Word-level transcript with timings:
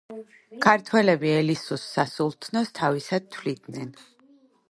ქართველები 0.65 1.33
ელისუს 1.41 1.83
სასულთნოს 1.97 2.73
თავისად 2.79 3.31
თვლიდნენ. 3.37 3.95